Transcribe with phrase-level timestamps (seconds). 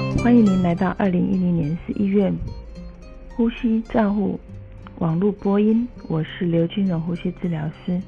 [0.00, 2.32] 欢迎您来到二零一零年十一月
[3.36, 4.40] 呼吸照护
[4.98, 8.00] 网络播音，我是刘君荣呼吸治疗师，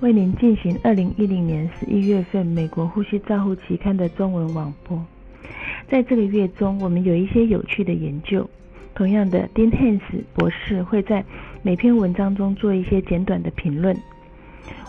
[0.00, 5.02] 为您进行二零一零年十一月份美国呼吸照护期刊的中文网播。
[5.88, 8.46] 在这个月中，我们有一些有趣的研究。
[8.94, 10.02] 同样的，Dean Hans
[10.34, 11.24] 博士会在
[11.62, 13.96] 每篇文章中做一些简短的评论。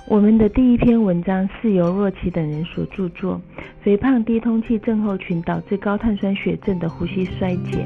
[0.08, 3.42] 我们的第一篇文章是由若奇等人所著作，
[3.82, 7.86] 《肥胖低通气症候群导致高碳酸血症的呼吸衰竭：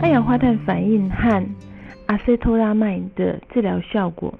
[0.00, 1.44] 二氧化碳反应和
[2.06, 4.32] 阿塞托拉麦的治疗效果》。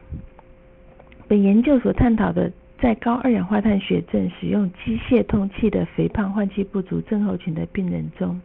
[1.27, 8.41] 本研究所探讨的，在高二氧化碳血症使用机械通气的肥胖换气不足症候群的病人中，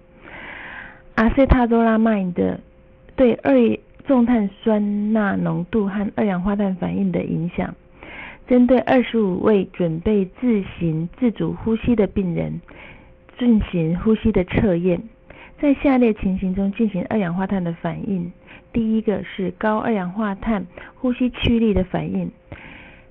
[1.15, 2.59] 阿塞塔多拉麦的
[3.15, 3.53] 对二
[4.07, 7.75] 重碳酸钠浓度和二氧化碳反应的影响。
[8.47, 12.61] 针对二十五位准备自行自主呼吸的病人
[13.37, 15.01] 进行呼吸的测验，
[15.59, 18.31] 在下列情形中进行二氧化碳的反应。
[18.71, 22.31] 第一个是高二氧化碳呼吸驱力的反应，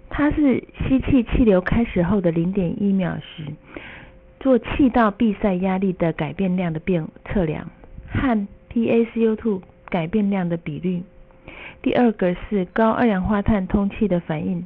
[0.09, 3.43] 它是吸气气流开始后的零点一秒时，
[4.41, 7.69] 做气道闭塞压力的改变量的变测量
[8.09, 11.03] 和 PaCO2 改变量的比率。
[11.83, 14.65] 第二个是高二氧化碳通气的反应。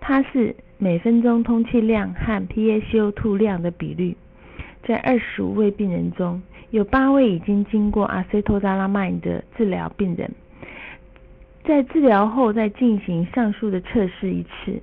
[0.00, 4.16] 它是每分钟通气量和 PaCO2 量的比率。
[4.82, 10.30] 在二十五位病人中，有八位已经经过阿塞托扎拉曼的治疗病人，
[11.64, 14.80] 在治疗后再进行上述的测试一次。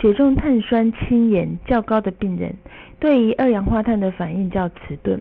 [0.00, 2.54] 血中碳酸氢盐较高的病人，
[2.98, 5.20] 对于二氧化碳的反应较迟钝。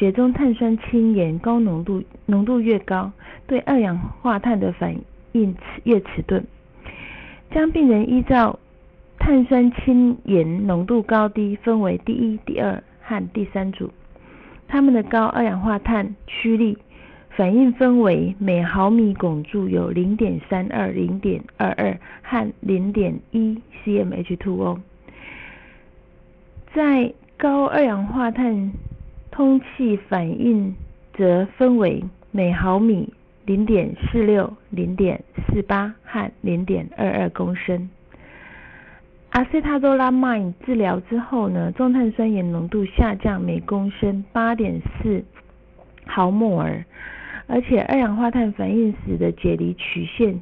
[0.00, 3.12] 血中碳酸氢盐高浓度浓度越高，
[3.46, 4.96] 对二氧化碳的反
[5.32, 6.42] 应越迟钝。
[7.50, 8.58] 将病人依照
[9.18, 13.90] 碳酸氢盐浓度高低分为第一、第二和第三组，
[14.68, 16.78] 他们的高二氧化碳驱力
[17.36, 24.78] 反应分为每毫米汞柱有零点三二、零点二二和零点一 cmH2O。
[26.72, 28.72] 在高二氧化碳
[29.30, 30.74] 通气反应
[31.14, 33.12] 则分为每毫米。
[33.46, 37.90] 零点四六、零点四八和零点二二公升。
[39.30, 45.24] 阿塞塔多拉曼治疗之后呢，重碳酸盐浓度下降每公升八点四
[46.06, 46.84] 毫摩尔，
[47.48, 50.40] 而且二氧化碳反应时的解离曲线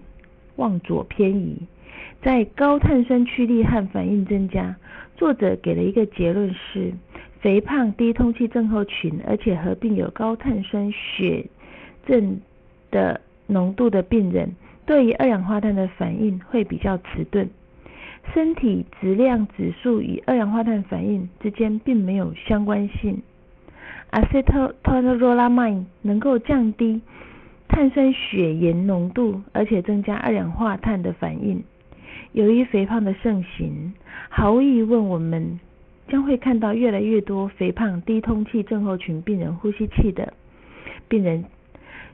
[0.57, 1.63] 往左偏移。
[2.21, 4.77] 在高碳酸驱力和反应增加，
[5.17, 6.93] 作者给了一个结论是：
[7.41, 11.47] 肥胖低通气症候群，而且合并有高碳酸血
[12.07, 12.41] 症。
[12.91, 14.57] 的浓度的病人，
[14.87, 17.51] 对于二氧化碳的反应会比较迟钝。
[18.33, 23.23] 身体质量指数与二氧化碳反应之间并没有相关性。
[24.09, 27.03] 阿塞托托罗拉麦能够降低
[27.69, 31.63] 碳酸血盐浓度，而且增加二氧化碳的反应。
[32.33, 33.93] 由于肥胖的盛行，
[34.31, 35.61] 毫无疑问，我们
[36.09, 40.33] 将会看到越来越多肥胖低通气症候群病人呼吸器的
[41.09, 41.45] 病人。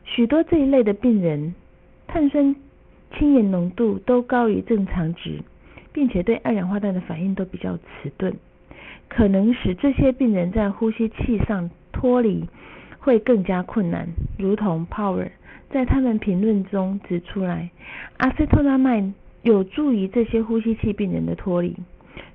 [0.04, 1.54] 许多这一类的病人，
[2.06, 2.54] 碳酸
[3.16, 5.40] 氢盐浓度都高于正常值，
[5.92, 8.34] 并且对二氧化碳的反应都比较迟钝，
[9.08, 12.44] 可能使这些病人在呼吸器上脱离
[12.98, 14.08] 会更加困难。
[14.36, 15.28] 如同 Power
[15.70, 17.70] 在他们评论中指出来，
[18.18, 19.12] 阿塞托拉麦
[19.42, 21.76] 有助于这些呼吸器病人的脱离。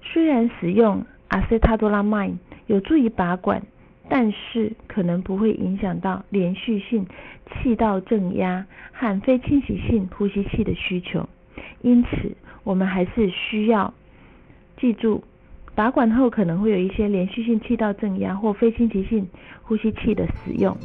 [0.02, 3.64] 虽然使用阿塞塔多拉曼有助于拔管。
[4.12, 7.06] 但是可能不会影响到连续性
[7.46, 11.30] 气道正压和非侵袭性呼吸器的需求，
[11.84, 13.94] 因此我们还是需要
[14.78, 15.24] 记住，
[15.76, 19.30] 拔管后可能会有一些连续性气道正压或非侵袭性
[19.62, 20.76] 呼吸器的使用。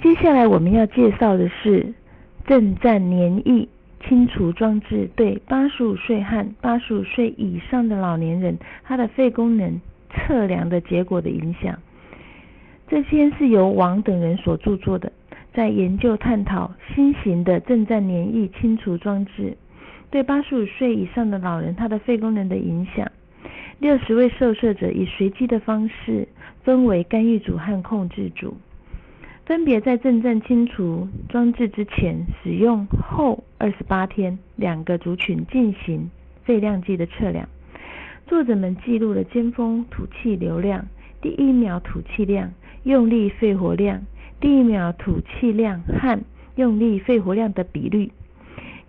[0.00, 1.92] 接下来我们要介绍的是
[2.46, 3.66] 正站黏液。
[4.12, 9.80] 清除装置对八十五岁和八十五岁以上的老年人他的肺功能
[10.10, 11.78] 测量的结果的影响。
[12.86, 15.10] 这篇是由王等人所著作的，
[15.54, 19.56] 在研究探讨新型的正站黏液清除装置
[20.10, 23.10] 对八十五岁以上的老人他的肺功能的影响。
[23.78, 26.28] 六十位受试者以随机的方式
[26.62, 28.54] 分为干预组和控制组。
[29.44, 36.08] 分别在正正清除装置之前使用后二十八天，两个族群进行
[36.44, 37.48] 肺量计的测量。
[38.26, 40.86] 作者们记录了尖峰吐气流量、
[41.20, 42.52] 第一秒吐气量、
[42.84, 44.06] 用力肺活量、
[44.40, 46.20] 第一秒吐气量和
[46.54, 48.12] 用力肺活量的比率。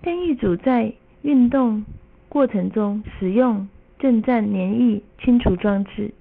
[0.04, 1.84] 干预组在运动
[2.30, 3.68] 过程中使用
[3.98, 6.14] 正站黏液清除装置，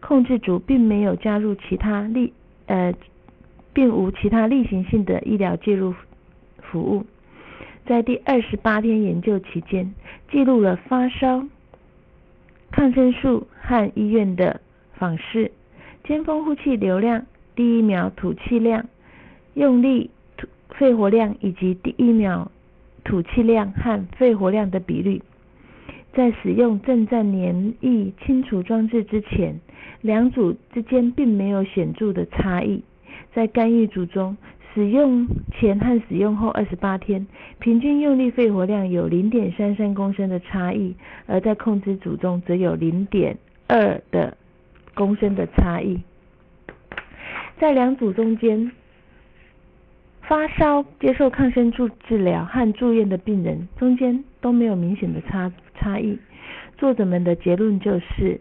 [0.00, 2.32] 控制组并没有加入其他力
[2.66, 2.94] 呃，
[3.72, 5.94] 并无其他例行性的医疗介入
[6.58, 7.04] 服务。
[7.84, 9.92] 在第二十八天研究期间，
[10.30, 11.44] 记录了发烧、
[12.70, 14.60] 抗生素和医院的
[14.94, 15.50] 访视、
[16.04, 17.26] 尖峰呼气流量、
[17.56, 18.86] 第一秒吐气量、
[19.54, 22.50] 用力吐肺活量以及第一秒
[23.04, 25.20] 吐气量和肺活量的比率。
[26.14, 29.58] 在使用正站黏液清除装置之前，
[30.02, 32.82] 两组之间并没有显著的差异。
[33.34, 34.36] 在干预组中，
[34.72, 37.26] 使用前和使用后二十八天，
[37.58, 40.94] 平均用力肺活量有零点三三公升的差异；
[41.26, 43.36] 而在控制组中，则有零点
[43.68, 44.36] 二的
[44.94, 46.00] 公升的差异。
[47.58, 48.72] 在两组中间，
[50.22, 56.18] 发烧、接受抗生素治疗和住院的病人中间都没有明显的差差异。
[56.78, 58.40] 作者们的结论就是，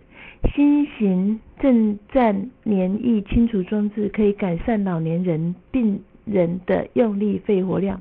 [0.53, 6.01] 新型正站黏液清除装置可以改善老年人病。
[6.23, 7.99] 人的用力肺活量。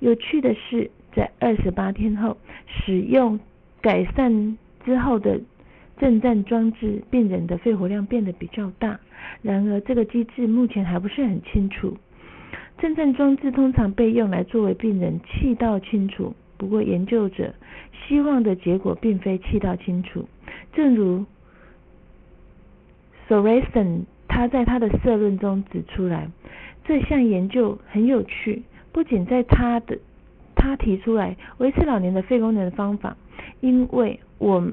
[0.00, 2.36] 有趣的是，在二十八天后
[2.66, 3.38] 使用
[3.80, 5.40] 改善之后的
[5.96, 8.98] 震颤装置，病人的肺活量变得比较大。
[9.40, 11.96] 然而，这个机制目前还不是很清楚。
[12.78, 17.54] 震颤装置通常被用来作为病人气道清除，不过研究者
[18.06, 20.28] 希望的结果并非气道清除。
[20.72, 21.24] 正如
[23.34, 26.30] Sorensen 他在他的社论中指出来。
[26.84, 29.98] 这项研究很有趣，不仅在他的
[30.54, 33.16] 他提出来维持老年的肺功能的方法，
[33.60, 34.70] 因为我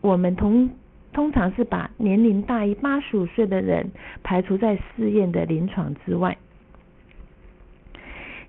[0.00, 0.70] 我们通
[1.12, 3.92] 通常是把年龄大于八十五岁的人
[4.24, 6.36] 排除在试验的临床之外。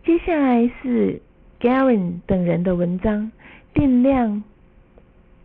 [0.04, 1.22] 接下来是
[1.60, 3.32] Garin 等人的文章，
[3.74, 4.44] 定量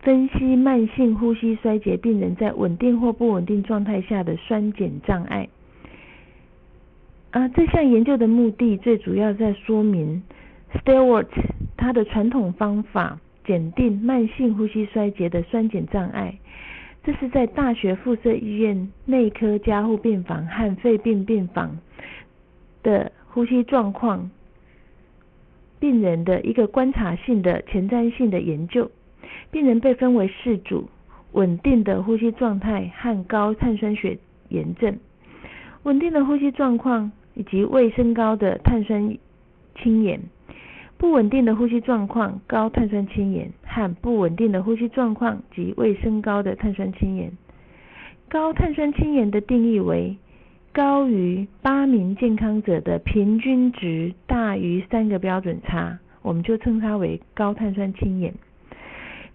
[0.01, 5.49] 分析慢性呼吸衰竭病人在稳定或不稳定状态下的酸碱障碍。
[7.31, 10.23] 啊，这项研究的目的最主要在说明
[10.73, 11.27] Stewart
[11.77, 16.39] 他的传统方法检定慢性呼吸衰竭的酸碱障碍。
[17.05, 21.79] 这是在大学附设医院内科加护病房和肺病病房
[22.83, 24.31] 的呼吸状况
[25.81, 28.91] 病人的一个观察性的前瞻性的研究。
[29.51, 30.89] 病人被分为四组：
[31.33, 34.19] 稳定的呼吸状态和高碳酸血
[34.49, 34.99] 炎症。
[35.85, 39.17] 稳定的呼吸状况以及未升高的碳酸
[39.77, 40.21] 氢盐，
[40.99, 47.33] 不稳定的呼吸状况高碳酸氢盐和不稳定的呼吸状况及未升高的碳酸氢盐。
[48.29, 50.17] 高碳酸氢盐的定义为
[50.73, 58.35] 高于八名健康者的平均值大于三个标准差，我们就称它为高碳酸氢盐。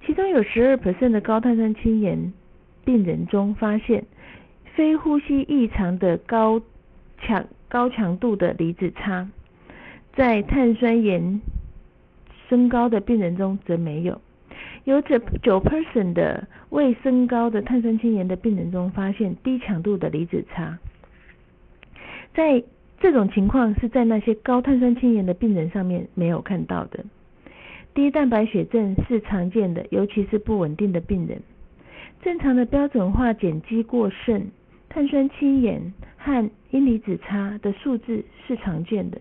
[0.05, 2.33] 其中有十二 percent 的高碳酸氢盐
[2.83, 4.03] 病人中发现。
[4.75, 6.59] 非呼吸异常的高
[7.19, 9.29] 强高强度的离子差，
[10.15, 11.41] 在碳酸盐
[12.49, 14.19] 升高的病人中则没有。
[14.85, 20.79] 有九九 percent 的未升高的碳酸氢盐的病人中发现低强度的离子差。
[22.33, 22.63] 在
[22.99, 27.05] 这种情况是在那些高碳酸氢盐的病人上面没有看到的。
[27.93, 31.41] 低蛋白血症是常见的，尤其是不稳定的病人。
[32.21, 34.49] 正常的标准化碱基过剩。
[34.89, 39.19] 碳酸氢盐和阴离子差的数字是常见的。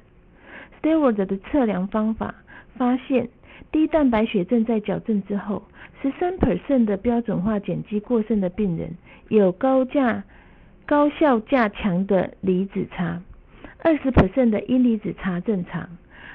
[0.79, 2.35] Stewart 的测量方法
[2.77, 3.31] 发现，
[3.71, 5.63] 低蛋白血症在矫正之后，
[6.03, 8.99] 十三 percent 的标准化碱基过剩的病人
[9.29, 10.25] 有高价
[10.85, 13.23] 高效价强的离子差，
[13.79, 15.89] 二十 percent 的阴离子差正常，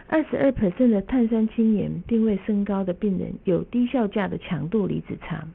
[0.08, 5.48] 二十二 percent 的碳酸氢盐并未升高的病人有低效价的强度离子差。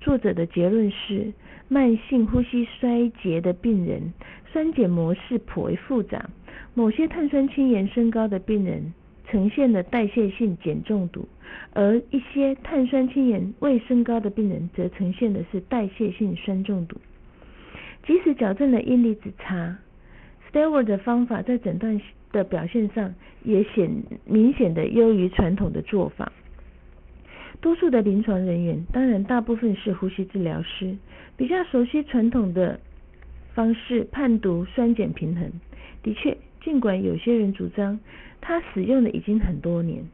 [0.00, 1.32] 作者的结论是。
[1.66, 4.12] 慢性呼吸衰竭的病人，
[4.52, 6.28] 酸碱模式颇为复杂。
[6.74, 8.92] 某些碳酸氢盐升高的病人
[9.26, 11.26] 呈现了代谢性碱中毒，
[11.72, 16.98] 而一些碳酸氢盐未升高的病人则呈现的是代谢性酸中毒。
[18.06, 19.78] 即使矫正了阴离子差
[20.52, 21.98] ，Stewart 的方法在诊断
[22.34, 23.14] 的表现上
[23.44, 23.88] 也显
[24.26, 26.32] 明显的优于传统的做法。
[27.60, 30.96] 多数的临床人员，当然大部分是呼吸治疗师，
[31.36, 32.78] 比较熟悉传统的
[33.54, 35.50] 方式判读酸碱平衡。
[36.02, 37.98] 的确，尽管有些人主张
[38.40, 40.04] 他使用的已经很多年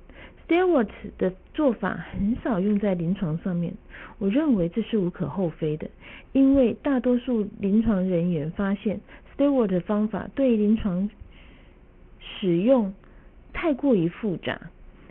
[0.46, 0.86] ，Stewart
[1.18, 3.72] 的做法很少用在临床上面。
[4.18, 5.88] 我认为这是无可厚非的，
[6.32, 9.00] 因为大多数临床人员发现
[9.34, 11.08] Stewart 的方法对临床
[12.40, 12.92] 使用
[13.52, 14.58] 太过于复杂。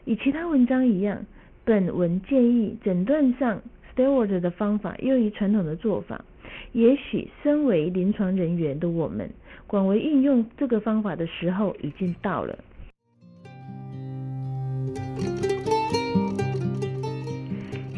[0.05, 1.23] 与其他文章一样。
[1.65, 3.61] 本文建议诊断上
[3.93, 6.25] Stewart 的方法优于传统的做法。
[6.71, 9.29] 也许身为临床人员的我们，
[9.67, 12.57] 广为运用这个方法的时候已经到了。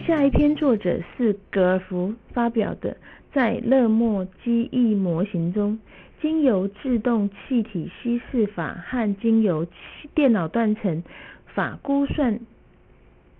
[0.05, 2.97] 下一篇作者是格尔福发表的，
[3.31, 5.79] 在勒莫基翼模型中，
[6.21, 9.65] 经由自动气体稀释法和经由
[10.13, 11.03] 电脑断层
[11.47, 12.39] 法估算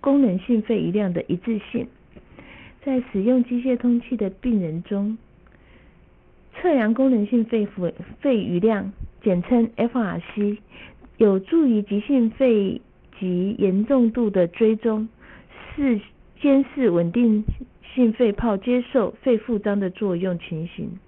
[0.00, 1.86] 功能性肺余量的一致性。
[2.84, 5.16] 在使用机械通气的病人中，
[6.54, 10.58] 测量功能性肺肺肺余量，简称 FRC，
[11.18, 12.80] 有助于急性肺
[13.18, 15.08] 及严重度的追踪。
[15.76, 16.00] 是。
[16.40, 17.44] 监视稳定
[17.94, 20.98] 性肺泡接受肺复张的作用情形，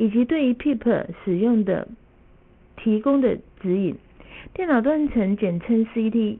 [0.00, 1.86] 以及对于 PEEP 使用的
[2.74, 3.94] 提供的指引。
[4.54, 6.38] 电脑断层简称 CT，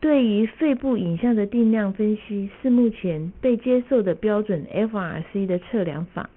[0.00, 6.28] 对于肺部影像的定量分析是目前被接受的标准 FRC 的测量法。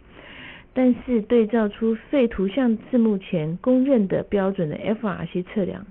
[0.74, 5.86] 但是对照出肺图像是目前公认的标准的 FRC 测量，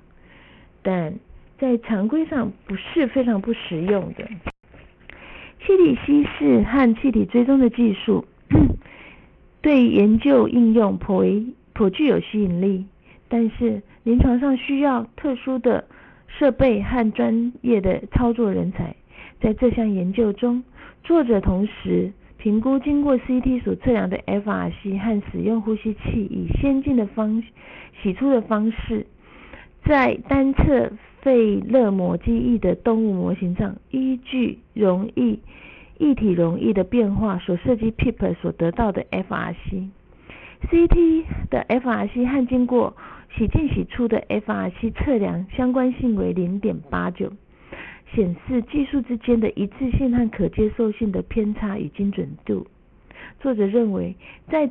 [0.83, 1.15] 但
[1.59, 4.27] 在常规上不是非常不实用的。
[5.61, 8.25] 气体稀释和气体追踪的技术
[9.63, 12.85] 对研究应用颇为颇具有吸引力，
[13.29, 15.85] 但是临床上需要特殊的
[16.27, 18.95] 设备和专业的操作人才。
[19.41, 20.63] 在这项研究中，
[21.03, 27.43] 作者同时评估经过 CT 所测量的 FRC 和使用呼吸器以先进的方
[28.03, 29.07] 洗出的方式，
[29.85, 30.93] 在单侧。
[31.23, 35.39] 肺热膜机翼的动物模型上，依据容易
[36.03, 39.91] 液体容易的变化所设计 PEEP 所得到的 FRC。
[40.69, 42.97] CT 的 FRC 和经过
[43.37, 47.33] 洗进洗出的 FRC 测量相关性为零点八九，
[48.13, 52.67] 显示技术之间的一致性和可接受性的偏差与精准度。
[53.39, 54.17] 作者认为，
[54.49, 54.69] 在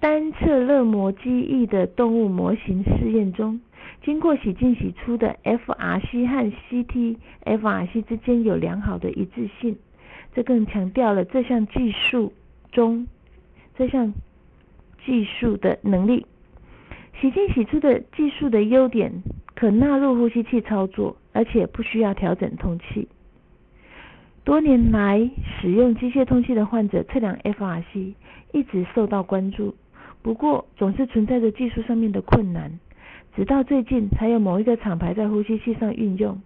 [0.00, 3.60] 单侧热膜机翼的动物模型试验中，
[4.02, 9.76] 经过洗进洗出的 FRC 和 CT FRC 之间有良好的一致性，
[10.34, 12.32] 这更强调了这项技术
[12.70, 13.06] 中
[13.76, 14.12] 这项
[15.04, 16.26] 技术的能力。
[17.20, 19.22] 洗进洗出的技术的优点，
[19.54, 23.06] 可纳入呼吸器操作，而且不需要调整通气。
[24.42, 28.14] 多年来，使用机械通气的患者测量 FRC
[28.52, 29.76] 一直受到关注，
[30.20, 32.80] 不过总是存在着技术上面的困难。
[33.36, 36.42] 直到最近，才有某一个厂牌在呼吸器上运用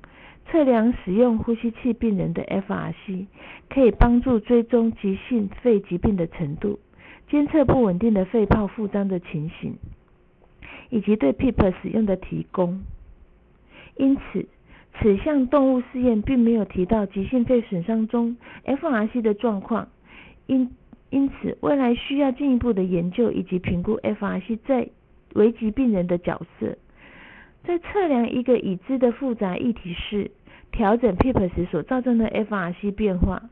[0.50, 3.26] 测量使用呼吸器病人的 FRC，
[3.68, 6.78] 可以帮助追踪急性肺疾病的程度，
[7.28, 9.76] 监测不稳定的肺泡复张的情形，
[10.90, 12.82] 以及对 PEEP 使用的提供。
[13.96, 14.46] 因此，
[15.00, 19.88] 此项动物试验并没有提到急性肺损伤中 FRC 的状况。
[20.46, 20.70] 因
[21.10, 24.88] 因此，未来需要进一步的研究以及评估 FRC 在
[25.34, 26.76] 危急病人的角色，
[27.66, 30.30] 在测量一个已知的复杂议题时，
[30.70, 33.42] 调整 PEEP 时所造成的 FRC 变化。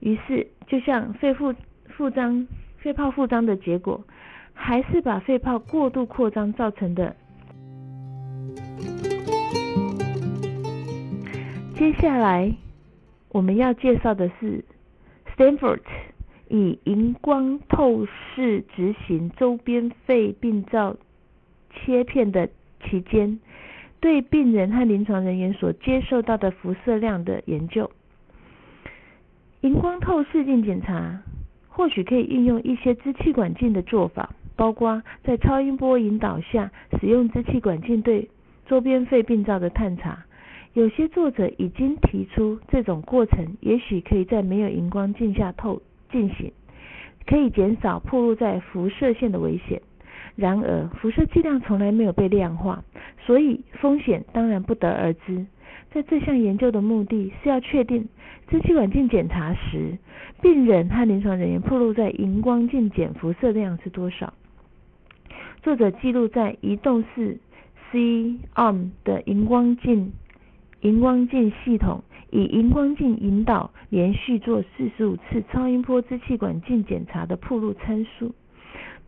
[0.00, 1.54] 于是，就像肺复
[1.86, 4.02] 复张、肺泡复张的结果，
[4.52, 7.14] 还是把肺泡过度扩张造成的。
[11.76, 12.52] 接下来
[13.28, 14.64] 我们要介绍的是
[15.36, 15.80] Stanford。
[16.52, 20.96] 以荧光透视执行周边肺病灶
[21.70, 22.48] 切片的
[22.84, 23.38] 期间，
[24.00, 27.90] 对病人和临床人员所接受到的辐射量的研究。
[29.60, 31.22] 荧光透视镜检查
[31.68, 38.28] 或许可以运用一些支气管镜的做法，包括在超音波引导下使用支气管镜对
[38.66, 40.24] 周边肺病灶的探查。
[40.72, 45.80] 有些作者已经提出，这种过程也许可以在没有荧光镜下透。
[46.10, 46.50] 进行
[47.24, 49.80] 可以减少暴露在辐射线的危险。
[50.36, 52.82] 然而，辐射剂量从来没有被量化，
[53.26, 55.46] 所以风险当然不得而知。
[55.92, 58.08] 在这项研究的目的是要确定
[58.48, 59.98] 支气管镜检查时，
[60.40, 64.32] 病人和临床人员暴露在荧光镜检辐射量是多少。
[65.62, 67.38] 作者记录在移动式
[67.90, 70.12] C-arm 的荧光镜
[70.80, 72.02] 荧光镜系统。
[72.32, 78.32] 以荧光镜引导，连续做四十五次超音波支气管镜检查的铺路参数。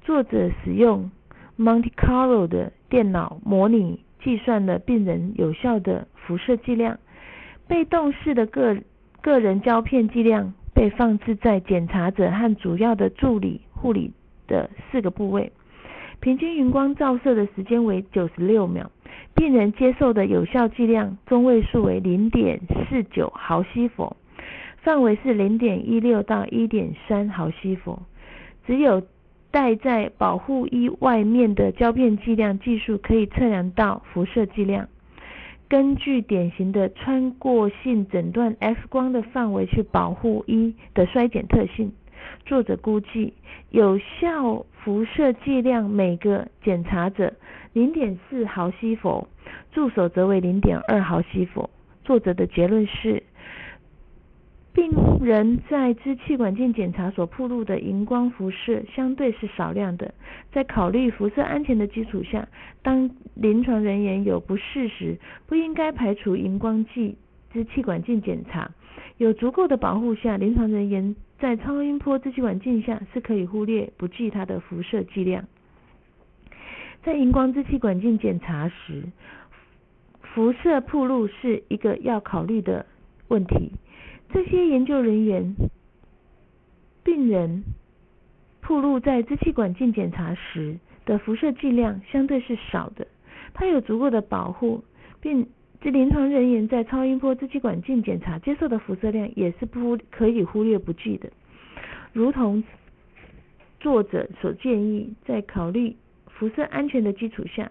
[0.04, 1.11] 作者使用
[1.59, 6.99] Monte Carlo 的电脑模拟计算了病人有效的辐射剂量。
[7.68, 8.76] 被动式的个
[9.21, 14.12] 个人胶片剂量被放置在检查者和主要的助理护理
[14.47, 15.52] 的四个部位。
[16.21, 18.90] 平均荧光照射的时间为九十六秒。
[19.35, 24.16] 病人接受的有效剂量中位数为零点四九毫西弗，
[24.82, 27.99] 范围是零点一六到一点三毫西弗。
[28.66, 29.02] 只有
[29.52, 34.88] 戴在保护衣外面的胶片剂量技术可以测量到辐射剂量。
[35.68, 41.92] 根据典型的穿过性诊断 X 光的范围去保护衣的衰减特性，
[42.47, 43.35] 作者估计
[43.71, 47.35] 有效辐射剂量每个检查者
[47.75, 49.28] 零点四毫西弗，
[49.71, 51.68] 助手则为零点二毫西弗。
[52.04, 53.23] 作者的结论是。
[54.74, 60.14] 病人在支气管镜检查所暴露的荧光辐射相对是少量的。
[60.50, 62.48] 在考虑辐射安全的基础下，
[62.82, 67.16] 当临床人员有不适时，不应该排除荧光剂
[67.52, 68.70] 支气管镜检查。
[69.18, 75.44] 有足够的保护下，临床人员在超音波支气管镜下是可以忽略不计它的辐射剂量。
[77.04, 79.02] 在荧光支气管镜检查时，
[80.22, 82.86] 辐射暴露是一个要考虑的
[83.28, 83.72] 问题。
[84.32, 85.54] 这些研究人员、
[87.04, 87.62] 病人
[88.62, 93.06] 暴露在支气管镜检查时的辐射剂量相对是少的，
[93.52, 94.82] 它有足够的保护，
[95.20, 95.46] 并
[95.82, 101.28] 这临床人员在超音波支气管镜检查接受的辐射量也是不可以忽略不计的。
[102.14, 102.64] 如同
[103.80, 105.94] 作者所建议，在考虑
[106.26, 107.70] 辐射安全的基础下，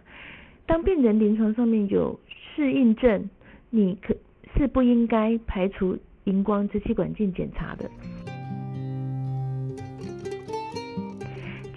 [0.68, 3.30] 当病人临床上面有适应症，
[3.72, 4.16] 你可
[4.56, 5.98] 是不应该排除。
[6.26, 7.90] 荧光支气管镜检查的。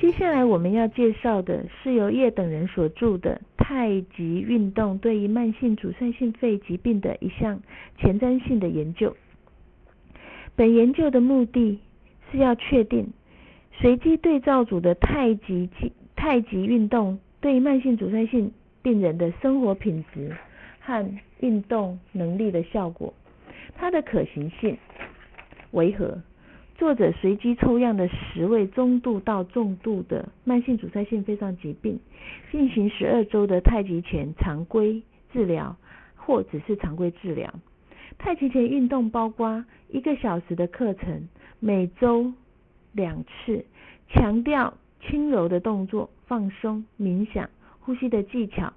[0.04, 7.62] 接下来我们要介绍的是由叶等人所著的《太极运动对于慢性阻塞性肺疾病的一项
[7.96, 9.10] 前瞻性的研究》。
[10.54, 11.80] 本研究的目的
[12.30, 13.14] 是要确定
[13.72, 15.70] 随机对照组的太极
[16.14, 20.36] 太极运动对慢性阻塞性病人的生活品质
[20.80, 23.14] 和运动能力的效果。
[23.74, 24.78] 它的可行性
[25.72, 26.22] 为何？
[26.76, 32.00] 作者随机抽样的十位中度到重度的慢性阻塞性肺脏疾病，
[32.50, 35.00] 进行十二周的太极拳常规
[35.32, 35.76] 治疗，
[36.16, 37.54] 或只是常规治疗。
[38.18, 41.28] 太极拳运动包括一个小时的课程，
[41.60, 42.32] 每周
[42.92, 43.64] 两次，
[44.10, 47.48] 强调轻柔的动作、放松、冥想、
[47.78, 48.72] 呼吸的技巧。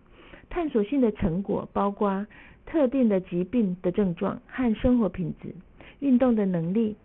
[0.50, 2.28] 探索性的成果包括。
[2.68, 5.56] 特定的疾病的症状和生活品质、
[6.00, 6.96] 运动的能力、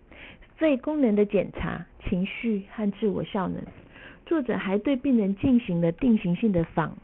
[0.57, 3.63] 肺功能的检查、情绪和自我效能。
[4.27, 6.99] 作者还对病人进行了定型性的访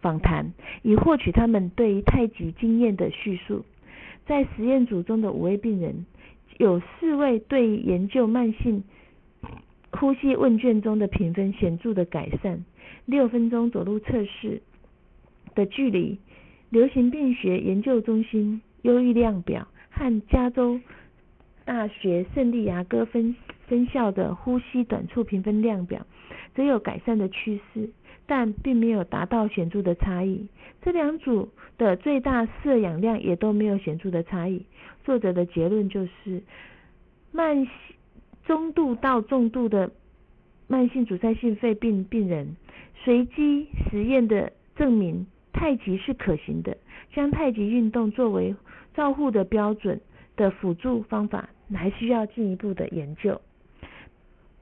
[0.00, 3.64] 访谈，以获取他们对于太极经验的叙述。
[4.26, 6.04] 在实验组中的五位病人，
[6.58, 8.84] 有四位对研究慢性
[9.92, 12.64] 呼吸问卷中的评分显著的改善。
[13.04, 14.60] 六分钟走路测试
[15.54, 16.18] 的距离。
[16.70, 20.78] 流行病学研究中心忧郁量表和加州
[21.64, 23.34] 大学圣地亚哥分
[23.66, 26.06] 分校的呼吸短促评分量表
[26.54, 27.90] 则有改善的趋势，
[28.26, 30.46] 但并没有达到显著的差异。
[30.82, 34.64] 这两组的最大摄氧量也都没有显著的差异。
[35.04, 36.42] 作者的结论就是，
[37.32, 37.72] 慢性
[38.44, 39.90] 中度到重度的
[40.66, 42.56] 慢性阻塞性肺病病人，
[43.04, 45.26] 随机实验的证明。
[45.52, 46.76] 太极是可行的，
[47.12, 48.54] 将太极运动作为
[48.94, 50.00] 照护的标准
[50.36, 53.40] 的辅助方法，还需要进一步的研究。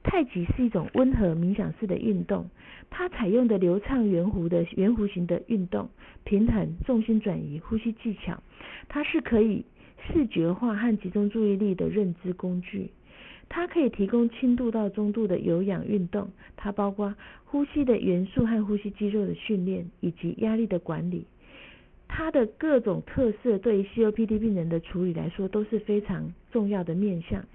[0.03, 2.49] 太极是一种温和冥想式的运动，
[2.89, 5.89] 它采用的流畅圆弧的圆弧形的运动，
[6.23, 8.41] 平衡、重心转移、呼吸技巧，
[8.87, 9.65] 它是可以
[10.07, 12.89] 视觉化和集中注意力的认知工具。
[13.49, 21.25] 它可以提供轻度到中度的有氧运动，它包括呼吸的元素和呼吸肌肉的训练，以及压力的管理。
[22.09, 27.45] 它的各种特色对于 COPD 病人的处理来说都是非常重要的面向。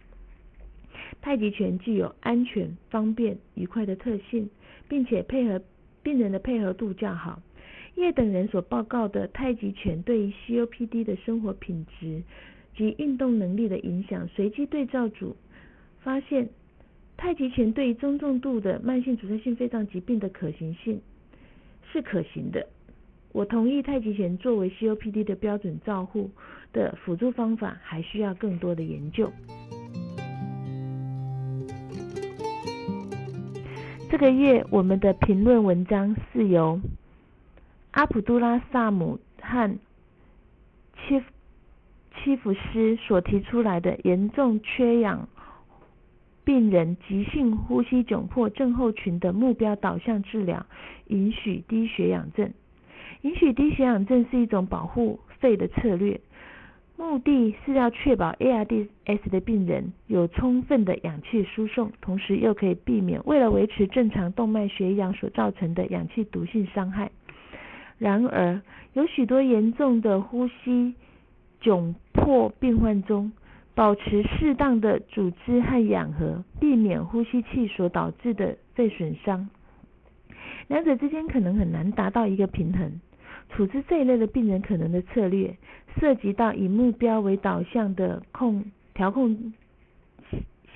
[1.20, 4.48] 太极拳具有安全、方便、愉快的特性，
[4.88, 5.62] 并且配合
[6.02, 7.40] 病人的配合度较好。
[7.94, 12.22] 叶等人所报告的太极拳对于 COPD 的生活品质
[12.74, 15.36] 及运动能力的影响，随机对照组。
[16.02, 16.48] 发现
[17.16, 21.00] 太极拳对中重度的慢性阻塞性肺脏疾病的可行性
[21.92, 22.66] 是可行的。
[23.30, 26.30] 我同意太极拳作为 COPD 的标准照护
[26.72, 29.32] 的辅助方法，还需要更多的研究。
[34.10, 36.80] 这个月我们的评论文章是由
[37.92, 39.78] 阿卜杜拉萨姆和
[40.96, 41.22] 切
[42.16, 45.28] 切夫斯所提出来的严重缺氧。
[46.44, 50.66] 病人急性呼吸窘迫症候群的目标导向治疗，
[51.06, 52.52] 允许低血氧症。
[53.20, 56.20] 允许低血氧症是一种保护肺的策略。
[56.96, 67.10] 目的是要确保 ARDS 的病人有充分的氧气输送，同时又可以避免为了维持正常动脉血氧所造成的氧气毒性伤害。
[67.98, 68.60] 然而，
[68.92, 70.94] 有许多严重的呼吸
[71.60, 73.32] 窘迫病患中，
[73.74, 79.48] 保持适当的组织和氧合，避免呼吸器所导致的肺损伤，
[80.68, 83.00] 两者之间可能很难达到一个平衡。
[83.48, 85.54] 处置这一类的病人可能的策略，
[85.98, 89.52] 涉及到以目标为导向的控调控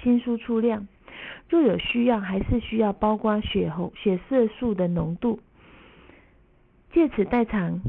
[0.02, 0.87] 心输出量，
[1.48, 5.40] 若有需要，还是需要包括血红血色素的浓度，
[6.92, 7.80] 借此代偿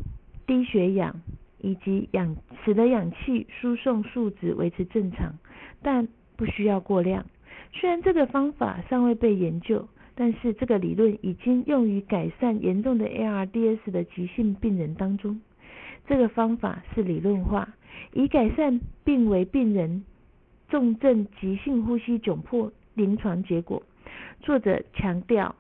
[0.46, 1.22] 低血氧，
[1.60, 5.38] 以及氧使得氧气输送数值维持正常，
[5.82, 7.26] 但不需要过量。
[7.74, 9.88] 虽然这个方法尚未被研究。
[10.20, 15.40] 但是这个理论已经用于改善严重的 ARDS 的急性病人当中。
[16.08, 17.76] 这个方法是理论化，
[18.14, 20.04] 以改善病危病人
[20.70, 23.84] 重症急性呼吸窘迫临床结果。
[24.42, 25.54] 作者强调，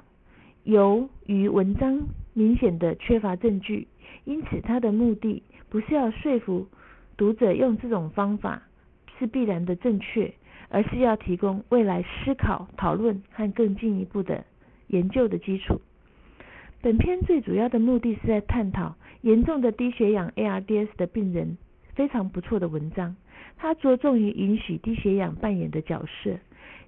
[0.63, 3.87] 由于文章明显的缺乏证据，
[4.25, 6.67] 因此他的目的不是要说服
[7.15, 8.63] 读者用这种方法
[9.17, 10.33] 是必然的正确。
[10.69, 14.43] 而是要提供未来思考、讨论和更进一步的
[14.87, 15.81] 研究的基础。
[16.81, 21.57] 本篇最主要的目的是在探讨严重的低血氧 ARDS 的病人
[21.95, 23.15] 非常不错的文章。
[23.57, 26.37] 它着重于允许低血氧扮演的角色。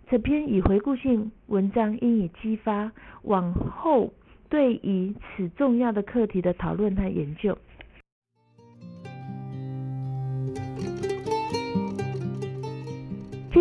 [0.08, 2.92] 这篇以回顾性文章应以激发
[3.24, 4.12] 往后
[4.50, 7.58] 对于此重要的课题的讨论和研究。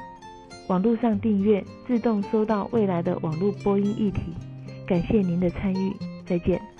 [0.67, 4.21] 网络上订阅，自动收到未来的网络播音议题。
[4.85, 5.93] 感谢您的参与，
[6.27, 6.74] 再见。